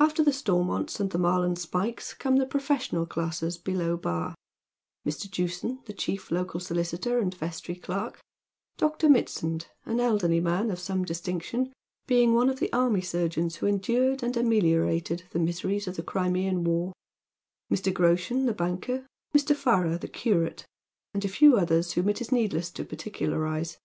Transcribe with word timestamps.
After 0.00 0.24
the 0.24 0.32
Stonnonts 0.32 0.98
and 0.98 1.12
the 1.12 1.18
Marlin 1.20 1.54
Spykes 1.54 2.14
come 2.14 2.34
the 2.38 2.46
profes 2.46 2.90
sional 2.90 3.08
classes 3.08 3.56
below 3.58 3.96
Bar; 3.96 4.34
Mr. 5.06 5.30
Jewson, 5.30 5.82
the 5.84 5.92
chief 5.92 6.32
local 6.32 6.58
solicitor 6.58 7.20
and 7.20 7.32
vestry 7.32 7.76
clerk; 7.76 8.18
Dr. 8.76 9.08
Mitsand, 9.08 9.66
an 9.84 10.00
elderly 10.00 10.40
man 10.40 10.68
of 10.72 10.80
some 10.80 11.04
distinc 11.04 11.42
tion, 11.44 11.72
being 12.08 12.34
one 12.34 12.50
of 12.50 12.58
the 12.58 12.72
army 12.72 13.00
surgeons 13.02 13.54
who 13.54 13.66
endured 13.68 14.24
and 14.24 14.36
ameliorated 14.36 15.22
the 15.30 15.38
miseries 15.38 15.86
of 15.86 15.94
the 15.94 16.02
Crimean 16.02 16.64
war; 16.64 16.92
Mr. 17.72 17.92
Groshen, 17.94 18.46
the 18.46 18.52
banker; 18.52 19.06
Mr. 19.32 19.54
FaiTcr, 19.54 20.00
the 20.00 20.08
curate; 20.08 20.66
and 21.14 21.24
a 21.24 21.28
few 21.28 21.56
others, 21.56 21.92
whom 21.92 22.08
it 22.08 22.20
is 22.20 22.30
needSss 22.30 22.72
to 22.74 22.84
par 22.84 22.96
dcuiarize. 22.96 23.76